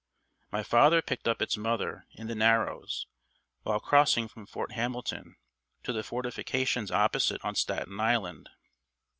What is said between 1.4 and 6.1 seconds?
its mother in the "Narrows" while crossing from Fort Hamilton to the